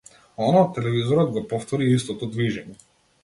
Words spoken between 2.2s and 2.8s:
движење.